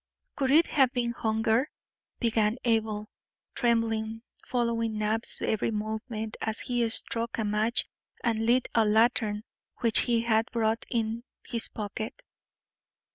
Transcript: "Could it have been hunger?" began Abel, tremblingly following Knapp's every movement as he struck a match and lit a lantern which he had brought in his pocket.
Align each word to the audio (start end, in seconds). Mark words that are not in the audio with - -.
"Could 0.35 0.49
it 0.49 0.65
have 0.65 0.91
been 0.93 1.11
hunger?" 1.11 1.69
began 2.19 2.57
Abel, 2.63 3.07
tremblingly 3.53 4.23
following 4.43 4.97
Knapp's 4.97 5.39
every 5.43 5.69
movement 5.69 6.37
as 6.41 6.61
he 6.61 6.89
struck 6.89 7.37
a 7.37 7.45
match 7.45 7.85
and 8.23 8.39
lit 8.39 8.67
a 8.73 8.83
lantern 8.83 9.43
which 9.81 9.99
he 9.99 10.21
had 10.21 10.47
brought 10.49 10.85
in 10.89 11.23
his 11.47 11.67
pocket. 11.67 12.19